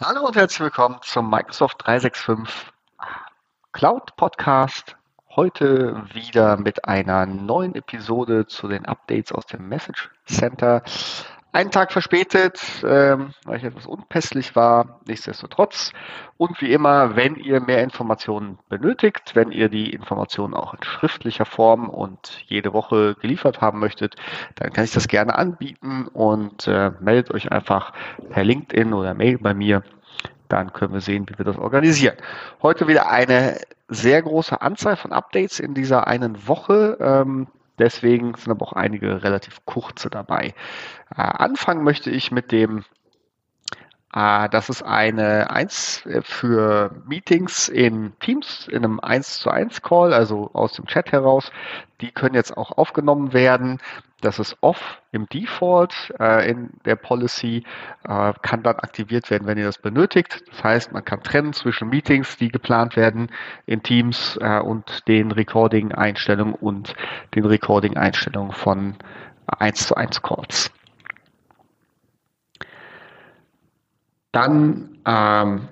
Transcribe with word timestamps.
Hallo 0.00 0.26
und 0.26 0.34
herzlich 0.34 0.58
willkommen 0.58 0.98
zum 1.02 1.30
Microsoft 1.30 1.86
365 1.86 2.72
Cloud 3.70 4.16
Podcast. 4.16 4.96
Heute 5.36 6.02
wieder 6.12 6.56
mit 6.56 6.84
einer 6.84 7.26
neuen 7.26 7.76
Episode 7.76 8.48
zu 8.48 8.66
den 8.66 8.86
Updates 8.86 9.30
aus 9.30 9.46
dem 9.46 9.68
Message 9.68 10.10
Center. 10.26 10.82
Einen 11.54 11.70
Tag 11.70 11.92
verspätet, 11.92 12.60
ähm, 12.84 13.32
weil 13.44 13.58
ich 13.58 13.62
etwas 13.62 13.86
unpässlich 13.86 14.56
war, 14.56 14.98
nichtsdestotrotz. 15.06 15.92
Und 16.36 16.60
wie 16.60 16.72
immer, 16.72 17.14
wenn 17.14 17.36
ihr 17.36 17.60
mehr 17.60 17.84
Informationen 17.84 18.58
benötigt, 18.68 19.36
wenn 19.36 19.52
ihr 19.52 19.68
die 19.68 19.92
Informationen 19.92 20.52
auch 20.52 20.74
in 20.74 20.82
schriftlicher 20.82 21.44
Form 21.44 21.88
und 21.88 22.42
jede 22.48 22.72
Woche 22.72 23.14
geliefert 23.20 23.60
haben 23.60 23.78
möchtet, 23.78 24.16
dann 24.56 24.72
kann 24.72 24.82
ich 24.82 24.90
das 24.90 25.06
gerne 25.06 25.38
anbieten 25.38 26.08
und 26.08 26.66
äh, 26.66 26.90
meldet 26.98 27.32
euch 27.32 27.52
einfach 27.52 27.92
per 28.30 28.42
LinkedIn 28.42 28.92
oder 28.92 29.14
Mail 29.14 29.38
bei 29.38 29.54
mir. 29.54 29.84
Dann 30.48 30.72
können 30.72 30.92
wir 30.92 31.00
sehen, 31.02 31.24
wie 31.28 31.38
wir 31.38 31.44
das 31.44 31.56
organisieren. 31.56 32.16
Heute 32.62 32.88
wieder 32.88 33.08
eine 33.08 33.60
sehr 33.86 34.20
große 34.20 34.60
Anzahl 34.60 34.96
von 34.96 35.12
Updates 35.12 35.60
in 35.60 35.72
dieser 35.72 36.08
einen 36.08 36.48
Woche. 36.48 36.98
Ähm, 37.00 37.46
Deswegen 37.78 38.34
sind 38.36 38.50
aber 38.50 38.66
auch 38.66 38.72
einige 38.72 39.22
relativ 39.22 39.64
kurze 39.64 40.10
dabei. 40.10 40.54
Äh, 41.14 41.22
anfangen 41.22 41.82
möchte 41.82 42.10
ich 42.10 42.30
mit 42.30 42.52
dem, 42.52 42.84
das 44.14 44.68
ist 44.68 44.84
eine 44.84 45.50
eins 45.50 46.06
äh, 46.06 46.22
für 46.22 46.92
Meetings 47.04 47.68
in 47.68 48.12
Teams, 48.20 48.68
in 48.68 48.84
einem 48.84 49.00
1 49.00 49.40
zu 49.40 49.50
1 49.50 49.82
Call, 49.82 50.14
also 50.14 50.50
aus 50.52 50.74
dem 50.74 50.86
Chat 50.86 51.10
heraus. 51.10 51.50
Die 52.00 52.12
können 52.12 52.36
jetzt 52.36 52.56
auch 52.56 52.78
aufgenommen 52.78 53.32
werden. 53.32 53.80
Das 54.20 54.38
ist 54.38 54.56
off 54.60 55.02
im 55.10 55.28
Default 55.28 56.14
äh, 56.20 56.48
in 56.48 56.70
der 56.84 56.94
Policy, 56.94 57.64
äh, 58.04 58.32
kann 58.42 58.62
dann 58.62 58.76
aktiviert 58.76 59.30
werden, 59.30 59.48
wenn 59.48 59.58
ihr 59.58 59.66
das 59.66 59.78
benötigt. 59.78 60.44
Das 60.48 60.62
heißt, 60.62 60.92
man 60.92 61.04
kann 61.04 61.22
trennen 61.22 61.52
zwischen 61.52 61.88
Meetings, 61.88 62.36
die 62.36 62.50
geplant 62.50 62.94
werden 62.94 63.30
in 63.66 63.82
Teams 63.82 64.38
äh, 64.40 64.60
und 64.60 65.08
den 65.08 65.32
Recording-Einstellungen 65.32 66.54
und 66.54 66.94
den 67.34 67.44
Recording-Einstellungen 67.44 68.52
von 68.52 68.94
1 69.46 69.88
zu 69.88 69.96
1 69.96 70.22
Calls. 70.22 70.73
Dann 74.34 74.98
ähm, 75.06 75.68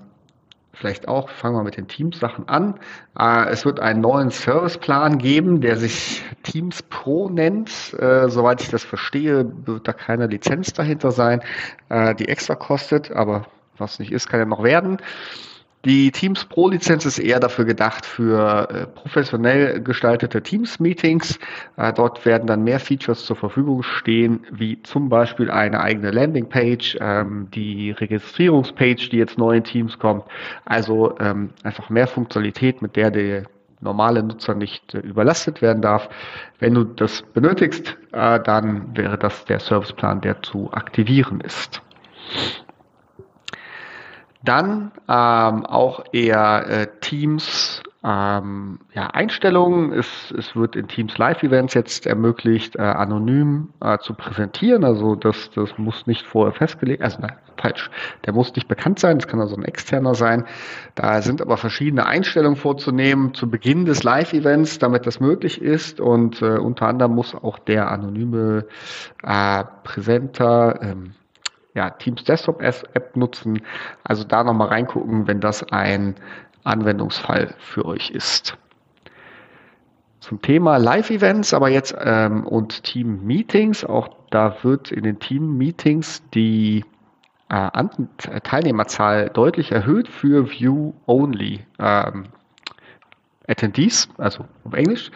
vielleicht 0.72 1.08
auch, 1.08 1.28
fangen 1.30 1.56
wir 1.56 1.64
mit 1.64 1.76
den 1.76 1.88
Teams-Sachen 1.88 2.48
an. 2.48 2.78
Äh, 3.18 3.48
es 3.48 3.64
wird 3.64 3.80
einen 3.80 4.00
neuen 4.00 4.30
Serviceplan 4.30 5.18
geben, 5.18 5.60
der 5.60 5.76
sich 5.76 6.22
Teams 6.44 6.80
Pro 6.84 7.28
nennt. 7.28 7.92
Äh, 7.98 8.28
soweit 8.28 8.62
ich 8.62 8.68
das 8.68 8.84
verstehe, 8.84 9.50
wird 9.66 9.88
da 9.88 9.92
keine 9.92 10.28
Lizenz 10.28 10.72
dahinter 10.72 11.10
sein, 11.10 11.42
äh, 11.88 12.14
die 12.14 12.28
extra 12.28 12.54
kostet, 12.54 13.10
aber 13.10 13.46
was 13.78 13.98
nicht 13.98 14.12
ist, 14.12 14.28
kann 14.28 14.38
ja 14.38 14.46
noch 14.46 14.62
werden. 14.62 14.98
Die 15.84 16.12
Teams 16.12 16.44
Pro 16.44 16.68
Lizenz 16.68 17.04
ist 17.06 17.18
eher 17.18 17.40
dafür 17.40 17.64
gedacht 17.64 18.06
für 18.06 18.68
äh, 18.70 18.86
professionell 18.86 19.82
gestaltete 19.82 20.40
Teams-Meetings. 20.40 21.40
Äh, 21.76 21.92
dort 21.92 22.24
werden 22.24 22.46
dann 22.46 22.62
mehr 22.62 22.78
Features 22.78 23.24
zur 23.24 23.34
Verfügung 23.34 23.82
stehen, 23.82 24.46
wie 24.52 24.80
zum 24.82 25.08
Beispiel 25.08 25.50
eine 25.50 25.80
eigene 25.80 26.12
Landingpage, 26.12 26.98
ähm, 27.00 27.48
die 27.52 27.90
Registrierungspage, 27.90 29.08
die 29.10 29.16
jetzt 29.16 29.38
neu 29.38 29.56
in 29.56 29.64
Teams 29.64 29.98
kommt. 29.98 30.22
Also 30.64 31.18
ähm, 31.18 31.50
einfach 31.64 31.90
mehr 31.90 32.06
Funktionalität, 32.06 32.80
mit 32.80 32.94
der 32.94 33.10
der 33.10 33.42
normale 33.80 34.22
Nutzer 34.22 34.54
nicht 34.54 34.94
äh, 34.94 35.00
überlastet 35.00 35.62
werden 35.62 35.82
darf. 35.82 36.08
Wenn 36.60 36.74
du 36.74 36.84
das 36.84 37.22
benötigst, 37.22 37.96
dann 38.12 38.96
wäre 38.96 39.18
das 39.18 39.46
der 39.46 39.58
Serviceplan, 39.58 40.20
der 40.20 40.42
zu 40.42 40.72
aktivieren 40.72 41.40
ist. 41.40 41.82
Dann 44.44 44.92
ähm, 45.08 45.66
auch 45.66 46.04
eher 46.12 46.66
äh, 46.68 46.86
Teams 47.00 47.82
ähm, 48.04 48.80
ja, 48.94 49.08
Einstellungen. 49.08 49.92
Es, 49.92 50.34
es 50.36 50.56
wird 50.56 50.74
in 50.74 50.88
Teams 50.88 51.16
Live-Events 51.18 51.74
jetzt 51.74 52.06
ermöglicht, 52.06 52.76
äh, 52.76 52.82
anonym 52.82 53.68
äh, 53.80 53.98
zu 53.98 54.14
präsentieren. 54.14 54.84
Also 54.84 55.14
das, 55.14 55.50
das 55.54 55.78
muss 55.78 56.06
nicht 56.06 56.26
vorher 56.26 56.52
festgelegt, 56.52 57.02
also 57.02 57.18
nein, 57.20 57.36
falsch. 57.56 57.90
Der 58.26 58.32
muss 58.32 58.54
nicht 58.56 58.66
bekannt 58.66 58.98
sein, 58.98 59.18
das 59.18 59.28
kann 59.28 59.40
also 59.40 59.54
ein 59.54 59.64
externer 59.64 60.14
sein. 60.14 60.44
Da 60.96 61.22
sind 61.22 61.40
aber 61.40 61.56
verschiedene 61.56 62.06
Einstellungen 62.06 62.56
vorzunehmen 62.56 63.34
zu 63.34 63.48
Beginn 63.48 63.84
des 63.84 64.02
Live-Events, 64.02 64.80
damit 64.80 65.06
das 65.06 65.20
möglich 65.20 65.62
ist. 65.62 66.00
Und 66.00 66.42
äh, 66.42 66.58
unter 66.58 66.88
anderem 66.88 67.14
muss 67.14 67.34
auch 67.34 67.60
der 67.60 67.90
anonyme 67.90 68.66
äh, 69.22 69.64
Präsenter 69.84 70.80
ähm, 70.82 71.14
ja, 71.74 71.90
Teams 71.90 72.24
Desktop 72.24 72.62
App 72.62 73.16
nutzen. 73.16 73.62
Also 74.04 74.24
da 74.24 74.44
nochmal 74.44 74.68
reingucken, 74.68 75.26
wenn 75.26 75.40
das 75.40 75.62
ein 75.72 76.14
Anwendungsfall 76.64 77.54
für 77.58 77.84
euch 77.84 78.10
ist. 78.10 78.56
Zum 80.20 80.40
Thema 80.40 80.76
Live-Events, 80.76 81.52
aber 81.52 81.68
jetzt 81.68 81.96
ähm, 81.98 82.46
und 82.46 82.84
Team-Meetings, 82.84 83.84
auch 83.84 84.08
da 84.30 84.56
wird 84.62 84.92
in 84.92 85.02
den 85.02 85.18
Team-Meetings 85.18 86.22
die 86.32 86.84
äh, 87.48 87.70
Teilnehmerzahl 88.44 89.30
deutlich 89.30 89.72
erhöht 89.72 90.08
für 90.08 90.48
View-Only. 90.48 91.66
Ähm, 91.78 92.24
Attendees, 93.52 94.08
also 94.18 94.46
auf 94.64 94.72
Englisch. 94.72 95.10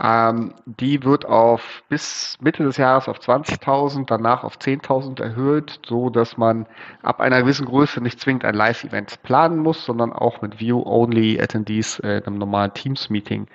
Ähm, 0.00 0.54
die 0.64 1.02
wird 1.02 1.26
auf 1.26 1.82
bis 1.88 2.38
Mitte 2.40 2.62
des 2.62 2.76
Jahres 2.76 3.08
auf 3.08 3.18
20.000, 3.18 4.06
danach 4.06 4.44
auf 4.44 4.56
10.000 4.56 5.20
erhöht, 5.22 5.80
so 5.86 6.10
dass 6.10 6.36
man 6.36 6.66
ab 7.02 7.20
einer 7.20 7.40
gewissen 7.42 7.66
Größe 7.66 8.00
nicht 8.00 8.20
zwingend 8.20 8.44
ein 8.44 8.54
Live-Event 8.54 9.22
planen 9.22 9.58
muss, 9.58 9.84
sondern 9.84 10.12
auch 10.12 10.40
mit 10.42 10.60
View-Only 10.60 11.40
Attendees 11.40 11.98
äh, 11.98 12.18
in 12.18 12.26
einem 12.26 12.38
normalen 12.38 12.72
Teams-Meeting 12.72 13.48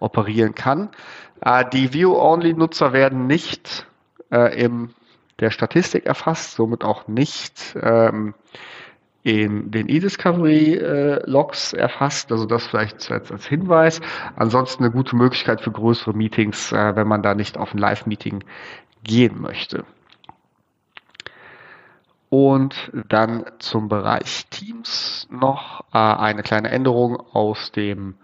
operieren 0.00 0.54
kann. 0.54 0.90
Äh, 1.40 1.64
die 1.72 1.92
View-Only-Nutzer 1.92 2.92
werden 2.92 3.26
nicht 3.26 3.86
äh, 4.32 4.60
in 4.60 4.90
der 5.40 5.50
Statistik 5.50 6.06
erfasst, 6.06 6.52
somit 6.54 6.82
auch 6.82 7.08
nicht 7.08 7.76
ähm, 7.80 8.34
in 9.26 9.72
den 9.72 9.88
eDiscovery-Logs 9.88 11.72
äh, 11.72 11.78
erfasst. 11.78 12.30
Also 12.30 12.46
das 12.46 12.64
vielleicht 12.64 13.10
als, 13.10 13.32
als 13.32 13.44
Hinweis. 13.44 14.00
Ansonsten 14.36 14.84
eine 14.84 14.92
gute 14.92 15.16
Möglichkeit 15.16 15.60
für 15.60 15.72
größere 15.72 16.14
Meetings, 16.14 16.70
äh, 16.70 16.94
wenn 16.94 17.08
man 17.08 17.22
da 17.22 17.34
nicht 17.34 17.58
auf 17.58 17.74
ein 17.74 17.78
Live-Meeting 17.78 18.44
gehen 19.02 19.40
möchte. 19.40 19.84
Und 22.28 22.92
dann 23.08 23.46
zum 23.58 23.88
Bereich 23.88 24.46
Teams 24.50 25.26
noch 25.28 25.80
äh, 25.92 25.98
eine 25.98 26.44
kleine 26.44 26.70
Änderung 26.70 27.16
aus 27.16 27.72
dem 27.72 28.14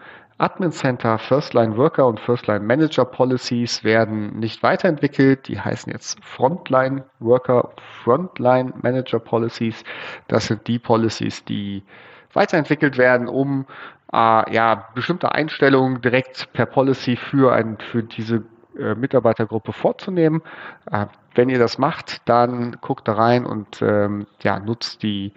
Admin 0.42 0.72
Center 0.72 1.18
First 1.18 1.54
Line 1.54 1.76
Worker 1.76 2.04
und 2.04 2.18
First 2.18 2.48
Line 2.48 2.64
Manager 2.64 3.04
Policies 3.04 3.84
werden 3.84 4.40
nicht 4.40 4.64
weiterentwickelt. 4.64 5.46
Die 5.46 5.60
heißen 5.60 5.92
jetzt 5.92 6.18
Frontline 6.24 7.04
Worker 7.20 7.70
Frontline 8.02 8.72
Manager 8.82 9.20
Policies. 9.20 9.84
Das 10.26 10.48
sind 10.48 10.66
die 10.66 10.80
Policies, 10.80 11.44
die 11.44 11.84
weiterentwickelt 12.32 12.98
werden, 12.98 13.28
um 13.28 13.66
äh, 14.12 14.52
ja, 14.52 14.88
bestimmte 14.96 15.30
Einstellungen 15.30 16.00
direkt 16.00 16.52
per 16.52 16.66
Policy 16.66 17.14
für, 17.14 17.52
ein, 17.52 17.78
für 17.78 18.02
diese 18.02 18.42
äh, 18.76 18.96
Mitarbeitergruppe 18.96 19.72
vorzunehmen. 19.72 20.42
Äh, 20.90 21.06
wenn 21.36 21.50
ihr 21.50 21.60
das 21.60 21.78
macht, 21.78 22.20
dann 22.28 22.78
guckt 22.80 23.06
da 23.06 23.12
rein 23.12 23.46
und 23.46 23.80
ähm, 23.80 24.26
ja, 24.42 24.58
nutzt 24.58 25.04
die, 25.04 25.34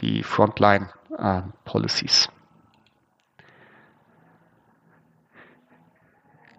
die 0.00 0.24
Frontline 0.24 0.88
äh, 1.16 1.42
Policies. 1.64 2.30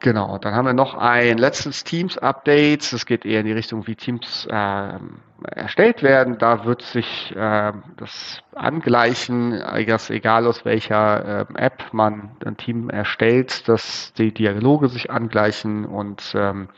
Genau, 0.04 0.40
dann 0.40 0.56
haben 0.56 0.66
wir 0.66 0.74
noch 0.74 0.96
ein 0.96 1.38
letztes 1.38 1.84
Teams-Update. 1.84 2.92
Das 2.92 3.06
geht 3.06 3.24
eher 3.24 3.42
in 3.42 3.46
die 3.46 3.52
Richtung, 3.52 3.86
wie 3.86 3.96
Teams 3.96 4.48
äh, 4.50 4.94
erstellt 5.52 6.02
werden. 6.02 6.40
Da 6.40 6.66
wird 6.66 6.82
sich 6.82 7.32
äh, 7.36 7.72
das 7.98 8.42
angleichen, 8.56 9.62
egal 9.62 10.48
aus 10.48 10.66
welcher 10.66 11.42
äh, 11.42 11.54
App 11.54 11.94
man 11.94 12.32
ein 12.44 12.58
Team 12.58 12.90
erstellt, 12.90 13.70
dass 13.70 14.12
die 14.14 14.34
Dialoge 14.34 14.90
sich 14.90 15.12
angleichen 15.12 15.86
und 15.86 16.34
ähm, 16.36 16.70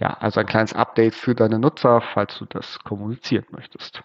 ja, 0.00 0.16
also 0.20 0.40
ein 0.40 0.46
kleines 0.46 0.72
Update 0.72 1.14
für 1.14 1.34
deine 1.34 1.58
Nutzer, 1.58 2.00
falls 2.00 2.38
du 2.38 2.46
das 2.46 2.78
kommunizieren 2.78 3.44
möchtest. 3.50 4.02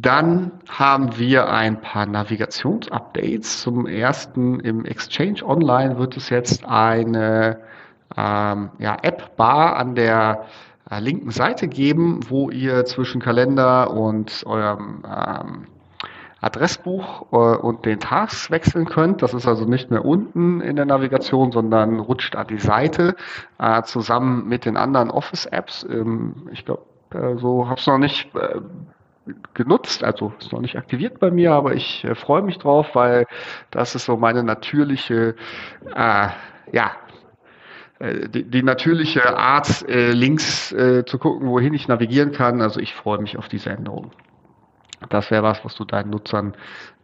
Dann 0.00 0.52
haben 0.68 1.18
wir 1.18 1.50
ein 1.50 1.80
paar 1.80 2.06
Navigationsupdates. 2.06 3.62
Zum 3.62 3.86
ersten 3.86 4.60
im 4.60 4.84
Exchange 4.84 5.44
Online 5.44 5.98
wird 5.98 6.16
es 6.16 6.30
jetzt 6.30 6.64
eine 6.64 7.58
ähm, 8.16 8.70
ja, 8.78 8.96
App-Bar 9.02 9.74
an 9.76 9.96
der 9.96 10.44
äh, 10.88 11.00
linken 11.00 11.32
Seite 11.32 11.66
geben, 11.66 12.20
wo 12.28 12.48
ihr 12.48 12.84
zwischen 12.84 13.20
Kalender 13.20 13.90
und 13.90 14.44
eurem 14.46 15.02
ähm, 15.04 15.66
Adressbuch 16.42 17.32
äh, 17.32 17.56
und 17.56 17.84
den 17.84 17.98
Tasks 17.98 18.52
wechseln 18.52 18.84
könnt. 18.84 19.20
Das 19.22 19.34
ist 19.34 19.48
also 19.48 19.64
nicht 19.64 19.90
mehr 19.90 20.04
unten 20.04 20.60
in 20.60 20.76
der 20.76 20.86
Navigation, 20.86 21.50
sondern 21.50 21.98
rutscht 21.98 22.36
an 22.36 22.46
die 22.46 22.60
Seite 22.60 23.16
äh, 23.58 23.82
zusammen 23.82 24.46
mit 24.46 24.64
den 24.64 24.76
anderen 24.76 25.10
Office-Apps. 25.10 25.84
Ähm, 25.90 26.48
ich 26.52 26.64
glaube, 26.64 26.82
äh, 27.12 27.36
so 27.36 27.68
habe 27.68 27.80
es 27.80 27.86
noch 27.88 27.98
nicht 27.98 28.32
äh, 28.36 28.60
genutzt, 29.54 30.04
also 30.04 30.32
ist 30.38 30.52
noch 30.52 30.60
nicht 30.60 30.76
aktiviert 30.76 31.20
bei 31.20 31.30
mir, 31.30 31.52
aber 31.52 31.74
ich 31.74 32.04
äh, 32.04 32.14
freue 32.14 32.42
mich 32.42 32.58
drauf, 32.58 32.94
weil 32.94 33.26
das 33.70 33.94
ist 33.94 34.04
so 34.04 34.16
meine 34.16 34.42
natürliche, 34.42 35.34
äh, 35.94 36.28
ja, 36.72 36.92
äh, 37.98 38.28
die, 38.28 38.44
die, 38.44 38.62
natürliche 38.62 39.36
Art, 39.36 39.88
äh, 39.88 40.12
links 40.12 40.72
äh, 40.72 41.04
zu 41.04 41.18
gucken, 41.18 41.48
wohin 41.48 41.74
ich 41.74 41.88
navigieren 41.88 42.32
kann. 42.32 42.62
Also 42.62 42.80
ich 42.80 42.94
freue 42.94 43.18
mich 43.18 43.36
auf 43.36 43.48
diese 43.48 43.70
Änderung. 43.70 44.12
Das 45.10 45.30
wäre 45.30 45.42
was, 45.42 45.64
was 45.64 45.74
du 45.74 45.84
deinen 45.84 46.10
Nutzern 46.10 46.54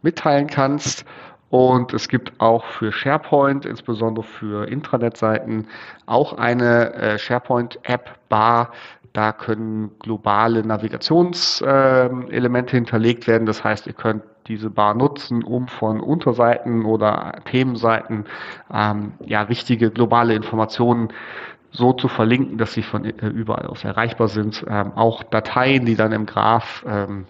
mitteilen 0.01 0.47
kannst. 0.47 1.05
Und 1.49 1.93
es 1.93 2.09
gibt 2.09 2.39
auch 2.41 2.65
für 2.65 2.91
SharePoint, 2.91 3.65
insbesondere 3.65 4.25
für 4.25 4.67
Intranet-Seiten, 4.67 5.67
auch 6.05 6.33
eine 6.33 6.93
äh, 6.95 7.17
SharePoint-App-Bar. 7.17 8.71
Da 9.15 9.31
können 9.31 9.97
globale 9.99 10.65
Navigationselemente 10.65 12.75
hinterlegt 12.75 13.27
werden. 13.27 13.45
Das 13.45 13.63
heißt, 13.63 13.87
ihr 13.87 13.93
könnt 13.93 14.23
diese 14.47 14.69
Bar 14.69 14.93
nutzen, 14.93 15.41
um 15.41 15.69
von 15.69 16.01
Unterseiten 16.01 16.83
oder 16.83 17.35
Themenseiten 17.45 18.25
ähm, 18.73 19.13
ja, 19.25 19.47
wichtige 19.47 19.89
globale 19.89 20.35
Informationen 20.35 21.13
so 21.71 21.93
zu 21.93 22.09
verlinken, 22.09 22.57
dass 22.57 22.73
sie 22.73 22.83
von 22.83 23.05
äh, 23.05 23.27
überall 23.27 23.67
aus 23.67 23.85
erreichbar 23.85 24.27
sind. 24.27 24.65
Ähm, 24.67 24.91
auch 24.95 25.23
Dateien, 25.23 25.85
die 25.85 25.95
dann 25.95 26.11
im 26.11 26.25
Graph 26.25 26.83
ähm, 26.85 27.25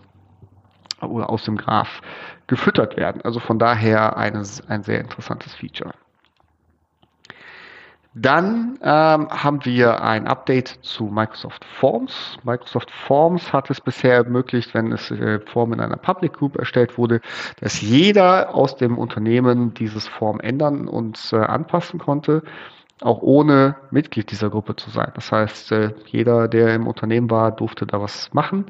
oder 1.01 1.29
aus 1.29 1.43
dem 1.43 1.55
Graph 1.55 2.01
gefüttert 2.47 2.97
werden. 2.97 3.21
Also 3.23 3.39
von 3.39 3.59
daher 3.59 4.17
eine, 4.17 4.41
ein 4.67 4.81
sehr 4.81 5.01
interessantes 5.01 5.53
Feature. 5.53 5.93
Dann 8.17 8.79
ähm, 8.81 9.27
haben 9.29 9.65
wir 9.65 10.01
ein 10.01 10.25
Update 10.25 10.79
zu 10.81 11.05
Microsoft 11.05 11.65
Forms. 11.65 12.37
Microsoft 12.43 12.89
Forms 12.89 13.51
hat 13.51 13.69
es 13.69 13.81
bisher 13.81 14.15
ermöglicht, 14.15 14.73
wenn 14.73 14.93
es 14.93 15.11
äh, 15.11 15.41
Form 15.41 15.73
in 15.73 15.81
einer 15.81 15.97
Public 15.97 16.31
Group 16.31 16.57
erstellt 16.57 16.97
wurde, 16.97 17.19
dass 17.59 17.81
jeder 17.81 18.55
aus 18.55 18.77
dem 18.77 18.97
Unternehmen 18.97 19.73
dieses 19.73 20.07
Form 20.07 20.39
ändern 20.39 20.87
und 20.87 21.19
äh, 21.33 21.37
anpassen 21.37 21.99
konnte 21.99 22.43
auch 23.01 23.21
ohne 23.21 23.75
Mitglied 23.91 24.31
dieser 24.31 24.49
Gruppe 24.49 24.77
zu 24.77 24.89
sein. 24.89 25.11
Das 25.15 25.29
heißt, 25.29 25.71
äh, 25.73 25.93
jeder, 26.05 26.47
der 26.47 26.73
im 26.73 26.87
Unternehmen 26.87 27.29
war, 27.29 27.51
durfte 27.51 27.85
da 27.85 27.99
was 27.99 28.33
machen. 28.33 28.67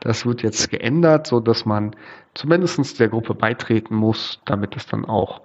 Das 0.00 0.26
wird 0.26 0.42
jetzt 0.42 0.70
geändert, 0.70 1.28
so 1.28 1.38
dass 1.38 1.64
man 1.64 1.94
zumindest 2.34 2.98
der 2.98 3.08
Gruppe 3.08 3.34
beitreten 3.34 3.94
muss, 3.94 4.40
damit 4.46 4.76
es 4.76 4.86
dann 4.86 5.04
auch 5.04 5.42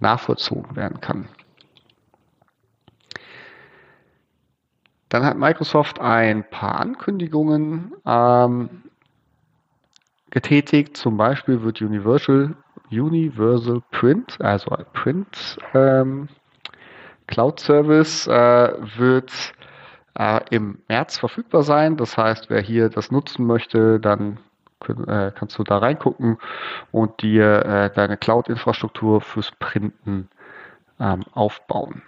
nachvollzogen 0.00 0.74
werden 0.74 1.00
kann. 1.00 1.28
Dann 5.16 5.24
hat 5.24 5.38
Microsoft 5.38 5.98
ein 5.98 6.44
paar 6.44 6.78
Ankündigungen 6.78 7.94
ähm, 8.04 8.82
getätigt. 10.28 10.98
Zum 10.98 11.16
Beispiel 11.16 11.62
wird 11.62 11.80
Universal, 11.80 12.54
Universal 12.90 13.80
Print, 13.92 14.36
also 14.42 14.76
Print 14.92 15.56
ähm, 15.72 16.28
Cloud 17.28 17.60
Service 17.60 18.26
äh, 18.26 18.74
wird 18.98 19.54
äh, 20.18 20.40
im 20.50 20.82
März 20.86 21.16
verfügbar 21.16 21.62
sein. 21.62 21.96
Das 21.96 22.18
heißt, 22.18 22.50
wer 22.50 22.60
hier 22.60 22.90
das 22.90 23.10
nutzen 23.10 23.46
möchte, 23.46 23.98
dann 23.98 24.36
äh, 24.86 25.30
kannst 25.34 25.58
du 25.58 25.64
da 25.64 25.78
reingucken 25.78 26.36
und 26.92 27.22
dir 27.22 27.64
äh, 27.64 27.90
deine 27.90 28.18
Cloud-Infrastruktur 28.18 29.22
fürs 29.22 29.50
Printen 29.52 30.28
ähm, 31.00 31.22
aufbauen. 31.32 32.02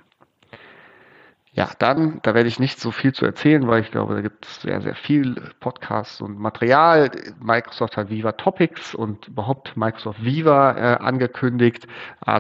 Ja, 1.59 1.71
dann, 1.81 2.21
da 2.23 2.35
werde 2.35 2.49
ich 2.49 2.61
nicht 2.61 2.79
so 2.79 2.93
viel 2.93 3.13
zu 3.13 3.27
erzählen, 3.27 3.67
weil 3.67 3.83
ich 3.83 3.91
glaube, 3.91 4.15
da 4.15 4.21
gibt 4.21 4.47
es 4.47 4.63
sehr, 4.63 4.81
sehr 4.81 4.95
viel 4.95 5.35
Podcasts 5.59 6.21
und 6.21 6.39
Material. 6.39 7.11
Microsoft 7.41 7.97
hat 7.97 8.11
Viva 8.11 8.31
Topics 8.31 8.95
und 8.95 9.27
überhaupt 9.27 9.77
Microsoft 9.77 10.23
Viva 10.23 10.77
äh, 10.77 10.99
angekündigt. 10.99 11.89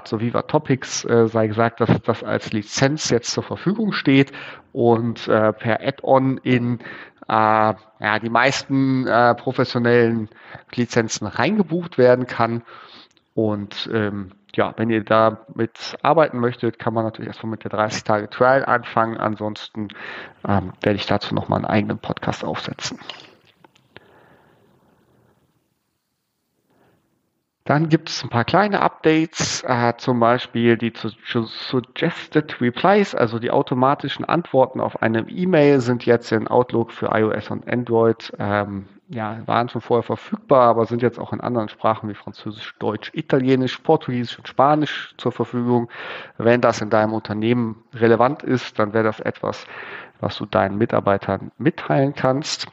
Zu 0.04 0.20
Viva 0.20 0.42
Topics 0.42 1.04
äh, 1.04 1.26
sei 1.26 1.48
gesagt, 1.48 1.80
dass 1.80 2.00
das 2.02 2.22
als 2.22 2.52
Lizenz 2.52 3.10
jetzt 3.10 3.32
zur 3.32 3.42
Verfügung 3.42 3.90
steht 3.90 4.30
und 4.72 5.26
äh, 5.26 5.52
per 5.52 5.80
Add-on 5.80 6.38
in 6.44 6.78
äh, 6.78 7.32
ja, 7.32 8.18
die 8.22 8.30
meisten 8.30 9.08
äh, 9.08 9.34
professionellen 9.34 10.28
Lizenzen 10.72 11.26
reingebucht 11.26 11.98
werden 11.98 12.28
kann. 12.28 12.62
Und 13.34 13.90
ähm, 13.92 14.30
ja, 14.58 14.74
wenn 14.76 14.90
ihr 14.90 15.04
damit 15.04 15.96
arbeiten 16.02 16.40
möchtet, 16.40 16.80
kann 16.80 16.92
man 16.92 17.04
natürlich 17.04 17.28
erstmal 17.28 17.52
mit 17.52 17.62
der 17.62 17.70
30 17.70 18.02
Tage 18.02 18.28
Trial 18.28 18.64
anfangen. 18.64 19.16
Ansonsten 19.16 19.88
ähm, 20.46 20.72
werde 20.82 20.96
ich 20.96 21.06
dazu 21.06 21.32
nochmal 21.32 21.58
einen 21.58 21.66
eigenen 21.66 21.98
Podcast 21.98 22.44
aufsetzen. 22.44 22.98
Dann 27.68 27.90
gibt 27.90 28.08
es 28.08 28.24
ein 28.24 28.30
paar 28.30 28.46
kleine 28.46 28.80
Updates, 28.80 29.62
äh, 29.62 29.92
zum 29.98 30.20
Beispiel 30.20 30.78
die 30.78 30.90
Suggested 30.96 32.62
Replies, 32.62 33.14
also 33.14 33.38
die 33.38 33.50
automatischen 33.50 34.24
Antworten 34.24 34.80
auf 34.80 35.02
eine 35.02 35.28
E-Mail 35.28 35.82
sind 35.82 36.06
jetzt 36.06 36.32
in 36.32 36.48
Outlook 36.48 36.90
für 36.90 37.10
iOS 37.12 37.50
und 37.50 37.70
Android 37.70 38.32
ähm, 38.38 38.86
ja, 39.10 39.42
waren 39.44 39.68
schon 39.68 39.82
vorher 39.82 40.02
verfügbar, 40.02 40.66
aber 40.66 40.86
sind 40.86 41.02
jetzt 41.02 41.18
auch 41.18 41.34
in 41.34 41.42
anderen 41.42 41.68
Sprachen 41.68 42.08
wie 42.08 42.14
Französisch, 42.14 42.74
Deutsch, 42.78 43.10
Italienisch, 43.12 43.76
Portugiesisch 43.76 44.38
und 44.38 44.48
Spanisch 44.48 45.12
zur 45.18 45.32
Verfügung. 45.32 45.90
Wenn 46.38 46.62
das 46.62 46.80
in 46.80 46.88
deinem 46.88 47.12
Unternehmen 47.12 47.84
relevant 47.92 48.42
ist, 48.42 48.78
dann 48.78 48.94
wäre 48.94 49.04
das 49.04 49.20
etwas, 49.20 49.66
was 50.20 50.38
du 50.38 50.46
deinen 50.46 50.78
Mitarbeitern 50.78 51.52
mitteilen 51.58 52.14
kannst. 52.14 52.66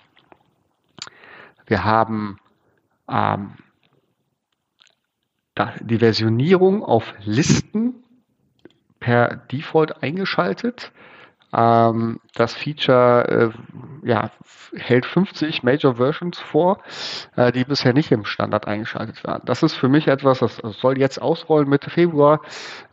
Wir 1.66 1.84
haben 1.84 2.40
ähm, 3.10 3.56
die 5.82 6.00
Versionierung 6.00 6.84
auf 6.84 7.14
Listen 7.24 8.04
per 9.00 9.36
Default 9.52 10.04
eingeschaltet. 10.04 10.92
Ähm, 11.54 12.20
das 12.34 12.54
Feature 12.54 13.54
äh, 14.04 14.08
ja, 14.08 14.32
hält 14.76 15.06
50 15.06 15.64
Major 15.64 15.96
Versions 15.96 16.38
vor, 16.38 16.80
äh, 17.36 17.52
die 17.52 17.64
bisher 17.64 17.94
nicht 17.94 18.12
im 18.12 18.26
Standard 18.26 18.68
eingeschaltet 18.68 19.24
werden. 19.24 19.44
Das 19.46 19.64
ist 19.64 19.76
für 19.76 19.88
mich 19.88 20.08
etwas, 20.08 20.40
das 20.40 20.58
soll 20.58 20.98
jetzt 20.98 21.22
ausrollen 21.22 21.70
Mitte 21.70 21.90
Februar, 21.90 22.42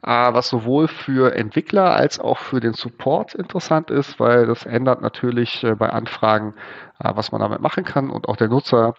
äh, 0.02 0.08
was 0.08 0.48
sowohl 0.48 0.86
für 0.86 1.34
Entwickler 1.34 1.94
als 1.96 2.20
auch 2.20 2.38
für 2.38 2.60
den 2.60 2.74
Support 2.74 3.34
interessant 3.34 3.90
ist, 3.90 4.20
weil 4.20 4.46
das 4.46 4.64
ändert 4.64 5.02
natürlich 5.02 5.64
äh, 5.64 5.74
bei 5.74 5.90
Anfragen, 5.90 6.54
äh, 7.00 7.10
was 7.14 7.32
man 7.32 7.40
damit 7.40 7.60
machen 7.60 7.84
kann 7.84 8.10
und 8.10 8.28
auch 8.28 8.36
der 8.36 8.48
Nutzer 8.48 8.94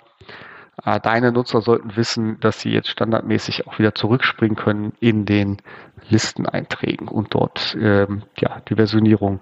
Deine 0.85 1.31
Nutzer 1.31 1.61
sollten 1.61 1.95
wissen, 1.95 2.39
dass 2.41 2.59
sie 2.59 2.71
jetzt 2.71 2.89
standardmäßig 2.89 3.67
auch 3.67 3.79
wieder 3.79 3.95
zurückspringen 3.95 4.57
können 4.57 4.91
in 4.99 5.25
den 5.25 5.61
Listeneinträgen 6.09 7.07
und 7.07 7.33
dort 7.33 7.77
ähm, 7.79 8.23
ja, 8.37 8.59
die 8.67 8.75
Versionierung 8.75 9.41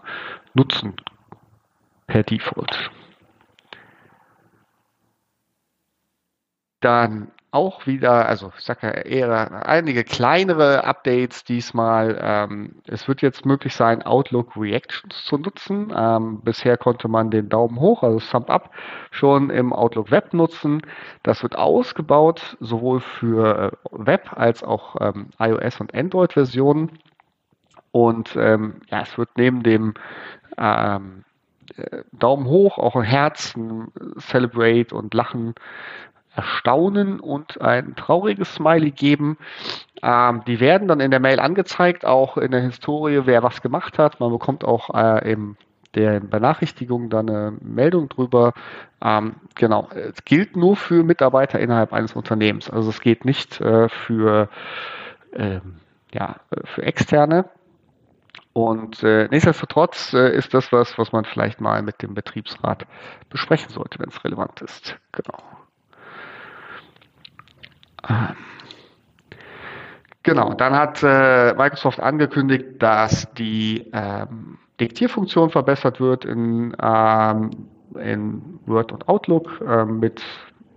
nutzen 0.53 0.93
per 2.05 2.21
Default. 2.21 2.91
Dann 6.79 7.31
auch 7.51 7.85
wieder, 7.85 8.27
also 8.27 8.53
ich 8.57 8.63
sage 8.63 8.87
ja 8.87 8.93
eher 8.93 9.67
einige 9.67 10.05
kleinere 10.05 10.85
Updates 10.85 11.43
diesmal. 11.43 12.17
Ähm, 12.21 12.75
es 12.87 13.09
wird 13.09 13.21
jetzt 13.21 13.45
möglich 13.45 13.75
sein, 13.75 14.03
Outlook 14.03 14.55
Reactions 14.55 15.25
zu 15.25 15.37
nutzen. 15.37 15.93
Ähm, 15.93 16.39
bisher 16.41 16.77
konnte 16.77 17.09
man 17.09 17.29
den 17.29 17.49
Daumen 17.49 17.79
hoch, 17.79 18.03
also 18.03 18.19
Thumb 18.19 18.49
Up, 18.49 18.71
schon 19.11 19.49
im 19.49 19.73
Outlook 19.73 20.11
Web 20.11 20.33
nutzen. 20.33 20.81
Das 21.23 21.43
wird 21.43 21.57
ausgebaut, 21.57 22.55
sowohl 22.61 23.01
für 23.01 23.73
äh, 23.73 23.89
Web 23.91 24.31
als 24.33 24.63
auch 24.63 24.95
ähm, 25.01 25.27
iOS 25.37 25.81
und 25.81 25.93
Android-Versionen. 25.93 26.99
Und 27.91 28.37
ähm, 28.37 28.75
ja, 28.89 29.01
es 29.01 29.17
wird 29.17 29.29
neben 29.35 29.61
dem 29.63 29.93
ähm, 30.57 31.25
äh, 31.75 32.03
Daumen 32.13 32.45
hoch, 32.45 32.77
auch 32.77 32.95
ein 32.95 33.03
Herz, 33.03 33.55
ein 33.57 33.91
Celebrate 34.19 34.95
und 34.95 35.13
Lachen 35.13 35.53
Erstaunen 36.35 37.19
und 37.19 37.59
ein 37.61 37.95
trauriges 37.95 38.55
Smiley 38.55 38.91
geben. 38.91 39.37
Ähm, 40.01 40.43
die 40.47 40.59
werden 40.59 40.87
dann 40.87 40.99
in 40.99 41.11
der 41.11 41.19
Mail 41.19 41.39
angezeigt, 41.39 42.05
auch 42.05 42.37
in 42.37 42.51
der 42.51 42.61
Historie, 42.61 43.21
wer 43.25 43.43
was 43.43 43.61
gemacht 43.61 43.97
hat. 43.97 44.19
Man 44.19 44.31
bekommt 44.31 44.63
auch 44.63 44.93
äh, 44.93 45.31
im 45.31 45.57
der 45.95 46.19
Benachrichtigung 46.19 47.09
dann 47.09 47.29
eine 47.29 47.57
Meldung 47.61 48.09
drüber. 48.09 48.53
Ähm, 49.01 49.35
genau, 49.55 49.89
es 49.89 50.23
gilt 50.25 50.55
nur 50.55 50.75
für 50.75 51.03
Mitarbeiter 51.03 51.59
innerhalb 51.59 51.93
eines 51.93 52.13
Unternehmens. 52.13 52.69
Also 52.69 52.89
es 52.89 53.01
geht 53.01 53.25
nicht 53.25 53.59
äh, 53.61 53.89
für, 53.89 54.49
ähm, 55.33 55.79
ja, 56.13 56.37
für 56.63 56.83
Externe. 56.83 57.45
Und 58.53 59.01
äh, 59.03 59.27
nichtsdestotrotz 59.29 60.13
äh, 60.13 60.35
ist 60.35 60.53
das 60.53 60.71
was, 60.71 60.97
was 60.97 61.11
man 61.11 61.23
vielleicht 61.25 61.61
mal 61.61 61.81
mit 61.81 62.01
dem 62.01 62.13
Betriebsrat 62.13 62.85
besprechen 63.29 63.69
sollte, 63.69 63.99
wenn 63.99 64.09
es 64.09 64.23
relevant 64.23 64.61
ist. 64.61 64.97
Genau. 65.13 65.37
Genau, 70.23 70.53
dann 70.53 70.73
hat 70.73 71.01
äh, 71.01 71.53
Microsoft 71.55 71.99
angekündigt, 71.99 72.65
dass 72.79 73.31
die 73.33 73.89
ähm, 73.91 74.59
Diktierfunktion 74.79 75.49
verbessert 75.49 75.99
wird 75.99 76.25
in, 76.25 76.75
ähm, 76.81 77.49
in 77.99 78.59
Word 78.65 78.91
und 78.91 79.07
Outlook 79.07 79.61
äh, 79.61 79.85
mit 79.85 80.21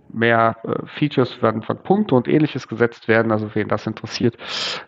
mehr 0.09 0.55
äh, 0.63 0.85
Features, 0.87 1.41
werden 1.41 1.61
von 1.61 1.77
Punkte 1.77 2.15
und 2.15 2.27
ähnliches 2.27 2.67
gesetzt 2.67 3.07
werden. 3.07 3.31
Also 3.31 3.53
wen 3.53 3.67
das 3.67 3.85
interessiert, 3.85 4.35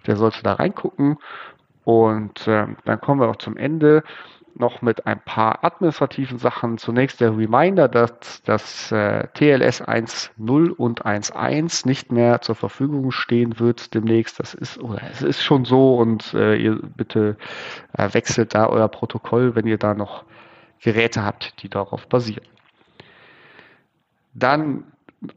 der 0.07 0.15
sollte 0.15 0.41
da 0.41 0.53
reingucken. 0.53 1.17
Und 1.83 2.47
äh, 2.47 2.65
dann 2.85 3.01
kommen 3.01 3.21
wir 3.21 3.29
auch 3.29 3.37
zum 3.37 3.57
Ende 3.57 4.03
noch 4.59 4.81
mit 4.81 5.05
ein 5.05 5.19
paar 5.19 5.63
administrativen 5.63 6.37
Sachen. 6.39 6.77
Zunächst 6.77 7.21
der 7.21 7.37
Reminder, 7.37 7.87
dass 7.87 8.41
das 8.43 8.91
äh, 8.91 9.27
TLS 9.33 9.81
1.0 9.83 10.69
und 10.71 11.05
1.1 11.05 11.87
nicht 11.87 12.11
mehr 12.11 12.41
zur 12.41 12.55
Verfügung 12.55 13.11
stehen 13.11 13.59
wird 13.59 13.93
demnächst. 13.93 14.39
Das 14.39 14.53
ist, 14.53 14.79
oder 14.79 15.01
es 15.11 15.21
ist 15.21 15.43
schon 15.43 15.65
so 15.65 15.95
und 15.95 16.33
äh, 16.33 16.55
ihr 16.55 16.79
bitte 16.81 17.37
äh, 17.97 18.13
wechselt 18.13 18.55
da 18.55 18.67
euer 18.67 18.87
Protokoll, 18.87 19.55
wenn 19.55 19.67
ihr 19.67 19.77
da 19.77 19.93
noch 19.93 20.23
Geräte 20.81 21.23
habt, 21.23 21.61
die 21.63 21.69
darauf 21.69 22.07
basieren. 22.07 22.45
Dann 24.33 24.83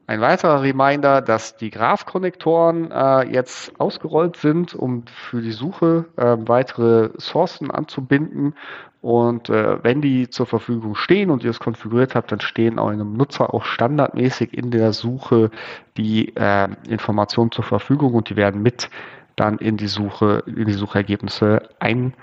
ein 0.06 0.20
weiterer 0.20 0.62
Reminder, 0.62 1.22
dass 1.22 1.56
die 1.56 1.70
Graph-Konnektoren 1.70 2.90
äh, 2.90 3.32
jetzt 3.32 3.80
ausgerollt 3.80 4.36
sind, 4.36 4.74
um 4.74 5.04
für 5.06 5.40
die 5.40 5.52
Suche 5.52 6.04
äh, 6.16 6.36
weitere 6.38 7.10
Sourcen 7.18 7.70
anzubinden. 7.70 8.54
Und 9.00 9.48
äh, 9.48 9.82
wenn 9.82 10.02
die 10.02 10.28
zur 10.28 10.44
Verfügung 10.44 10.94
stehen 10.94 11.30
und 11.30 11.42
ihr 11.42 11.50
es 11.50 11.60
konfiguriert 11.60 12.14
habt, 12.14 12.30
dann 12.30 12.40
stehen 12.40 12.78
einem 12.78 13.14
Nutzer 13.14 13.54
auch 13.54 13.64
standardmäßig 13.64 14.52
in 14.52 14.70
der 14.70 14.92
Suche 14.92 15.50
die 15.96 16.36
äh, 16.36 16.68
Informationen 16.86 17.50
zur 17.50 17.64
Verfügung 17.64 18.12
und 18.12 18.28
die 18.28 18.36
werden 18.36 18.60
mit 18.60 18.90
dann 19.36 19.56
in 19.56 19.78
die 19.78 19.86
Suche, 19.86 20.42
in 20.46 20.66
die 20.66 20.74
Suchergebnisse 20.74 21.70
einbezogen. 21.78 22.20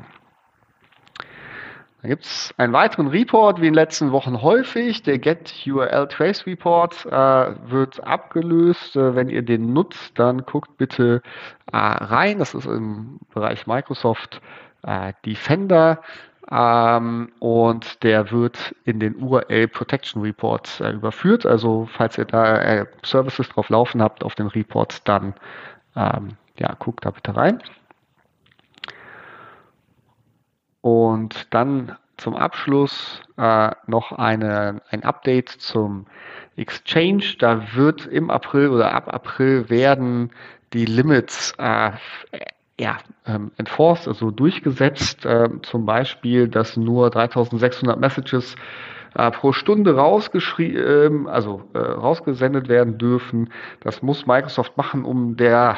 Ähm, 0.00 0.17
da 2.02 2.08
gibt 2.08 2.24
es 2.24 2.54
einen 2.58 2.72
weiteren 2.72 3.08
Report, 3.08 3.56
wie 3.56 3.66
in 3.66 3.72
den 3.72 3.74
letzten 3.74 4.12
Wochen 4.12 4.40
häufig. 4.40 5.02
Der 5.02 5.18
Get 5.18 5.52
URL 5.66 6.06
Trace 6.06 6.46
Report 6.46 7.06
äh, 7.06 7.10
wird 7.70 8.04
abgelöst. 8.04 8.94
Äh, 8.94 9.16
wenn 9.16 9.28
ihr 9.28 9.42
den 9.42 9.72
nutzt, 9.72 10.16
dann 10.16 10.44
guckt 10.46 10.76
bitte 10.76 11.22
äh, 11.72 11.76
rein. 11.76 12.38
Das 12.38 12.54
ist 12.54 12.66
im 12.66 13.18
Bereich 13.34 13.66
Microsoft 13.66 14.40
äh, 14.82 15.12
Defender. 15.26 16.00
Ähm, 16.50 17.32
und 17.40 18.02
der 18.04 18.30
wird 18.30 18.74
in 18.84 19.00
den 19.00 19.16
URL 19.16 19.66
Protection 19.66 20.22
Report 20.22 20.80
äh, 20.80 20.92
überführt. 20.92 21.46
Also 21.46 21.88
falls 21.92 22.16
ihr 22.16 22.26
da 22.26 22.58
äh, 22.58 22.86
Services 23.04 23.48
drauf 23.48 23.68
laufen 23.70 24.00
habt 24.00 24.22
auf 24.22 24.36
den 24.36 24.46
Report, 24.46 25.06
dann 25.08 25.34
ähm, 25.96 26.36
ja, 26.58 26.74
guckt 26.78 27.04
da 27.04 27.10
bitte 27.10 27.36
rein. 27.36 27.60
Und 30.80 31.46
dann 31.50 31.96
zum 32.16 32.34
Abschluss 32.34 33.22
äh, 33.36 33.70
noch 33.86 34.12
eine, 34.12 34.82
ein 34.90 35.04
Update 35.04 35.48
zum 35.48 36.06
Exchange. 36.56 37.36
Da 37.38 37.74
wird 37.74 38.06
im 38.06 38.30
April 38.30 38.68
oder 38.70 38.92
ab 38.92 39.12
April 39.12 39.70
werden 39.70 40.30
die 40.72 40.84
Limits 40.84 41.54
äh, 41.58 41.92
ja, 42.78 42.98
ähm, 43.26 43.50
enforced, 43.56 44.08
also 44.08 44.30
durchgesetzt. 44.30 45.24
Äh, 45.24 45.48
zum 45.62 45.86
Beispiel, 45.86 46.48
dass 46.48 46.76
nur 46.76 47.10
3600 47.10 47.98
Messages 47.98 48.56
äh, 49.14 49.30
pro 49.30 49.52
Stunde 49.52 49.96
rausgeschrieben, 49.96 51.26
äh, 51.26 51.30
also 51.30 51.62
äh, 51.74 51.78
rausgesendet 51.78 52.68
werden 52.68 52.98
dürfen. 52.98 53.50
Das 53.80 54.02
muss 54.02 54.26
Microsoft 54.26 54.76
machen, 54.76 55.04
um 55.04 55.36
der 55.36 55.76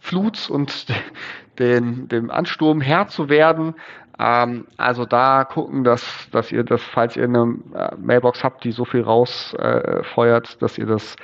Flut 0.00 0.50
und 0.50 0.86
den, 1.58 2.08
dem 2.08 2.30
Ansturm 2.30 2.80
Herr 2.80 3.08
zu 3.08 3.28
werden. 3.28 3.74
Ähm, 4.18 4.66
also 4.76 5.04
da 5.04 5.44
gucken, 5.44 5.84
dass, 5.84 6.28
dass 6.30 6.52
ihr 6.52 6.64
das, 6.64 6.82
falls 6.82 7.16
ihr 7.16 7.24
eine 7.24 7.56
äh, 7.74 7.94
Mailbox 7.96 8.44
habt, 8.44 8.64
die 8.64 8.72
so 8.72 8.84
viel 8.84 9.02
rausfeuert, 9.02 10.54
äh, 10.54 10.58
dass 10.60 10.78
ihr 10.78 10.86
das 10.86 11.16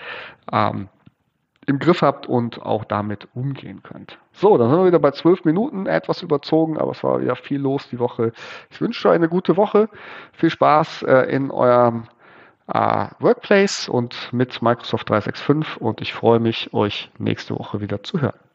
ähm, 0.53 0.89
im 1.67 1.79
Griff 1.79 2.03
habt 2.03 2.27
und 2.27 2.63
auch 2.63 2.85
damit 2.85 3.29
umgehen 3.35 3.83
könnt. 3.83 4.19
So, 4.33 4.59
dann 4.59 4.71
sind 4.71 4.79
wir 4.79 4.87
wieder 4.87 4.99
bei 4.99 5.13
zwölf 5.13 5.45
Minuten, 5.45 5.87
etwas 5.87 6.23
überzogen, 6.23 6.79
aber 6.79 6.91
es 6.91 7.05
war 7.05 7.21
wieder 7.21 7.37
viel 7.37 7.61
los 7.61 7.89
die 7.91 7.99
Woche. 7.99 8.33
Ich 8.71 8.81
wünsche 8.81 9.09
euch 9.09 9.15
eine 9.15 9.29
gute 9.29 9.57
Woche, 9.57 9.89
viel 10.33 10.51
Spaß 10.51 11.05
äh, 11.05 11.31
in 11.31 11.51
eurem 11.51 12.09
äh, 12.67 13.07
Workplace 13.21 13.89
und 13.89 14.33
mit 14.33 14.63
Microsoft 14.63 15.09
365 15.09 15.81
und 15.81 16.01
ich 16.01 16.13
freue 16.13 16.41
mich, 16.41 16.73
euch 16.75 17.11
nächste 17.19 17.57
Woche 17.57 17.81
wieder 17.81 18.03
zu 18.03 18.21
hören. 18.21 18.50